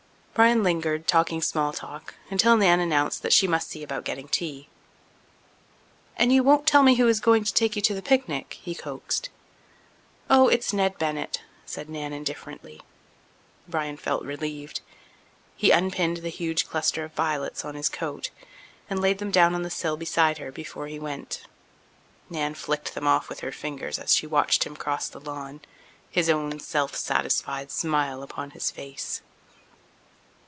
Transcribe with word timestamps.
Bryan 0.33 0.63
lingered, 0.63 1.07
talking 1.07 1.41
small 1.41 1.73
talk, 1.73 2.15
until 2.29 2.55
Nan 2.55 2.79
announced 2.79 3.21
that 3.21 3.33
she 3.33 3.47
must 3.49 3.67
see 3.69 3.83
about 3.83 4.05
getting 4.05 4.29
tea. 4.29 4.69
"And 6.15 6.31
you 6.31 6.41
won't 6.41 6.65
tell 6.65 6.83
me 6.83 6.95
who 6.95 7.07
is 7.09 7.19
going 7.19 7.43
to 7.43 7.53
take 7.53 7.75
you 7.75 7.81
to 7.83 7.93
the 7.93 8.01
picnic?" 8.01 8.57
he 8.61 8.73
coaxed. 8.73 9.29
"Oh, 10.29 10.47
it's 10.47 10.71
Ned 10.71 10.97
Bennett," 10.97 11.41
said 11.65 11.89
Nan 11.89 12.13
indifferently. 12.13 12.79
Bryan 13.67 13.97
felt 13.97 14.23
relieved. 14.23 14.79
He 15.57 15.69
unpinned 15.71 16.17
the 16.23 16.29
huge 16.29 16.65
cluster 16.69 17.03
of 17.03 17.13
violets 17.13 17.65
on 17.65 17.75
his 17.75 17.89
coat 17.89 18.29
and 18.89 19.01
laid 19.01 19.17
them 19.17 19.31
down 19.31 19.53
on 19.53 19.63
the 19.63 19.69
sill 19.69 19.97
beside 19.97 20.37
her 20.37 20.49
before 20.51 20.87
he 20.87 20.97
went. 20.97 21.41
Nan 22.29 22.53
flicked 22.55 22.95
them 22.95 23.05
off 23.05 23.27
with 23.27 23.41
her 23.41 23.51
fingers 23.51 23.99
as 23.99 24.15
she 24.15 24.25
watched 24.25 24.63
him 24.63 24.77
cross 24.77 25.09
the 25.09 25.19
lawn, 25.19 25.59
his 26.09 26.29
own 26.29 26.57
self 26.61 26.95
satisfied 26.95 27.69
smile 27.69 28.23
upon 28.23 28.51
his 28.51 28.71
face. 28.71 29.21